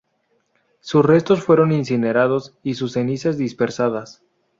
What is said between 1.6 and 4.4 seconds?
incinerados, y sus cenizas dispersadas.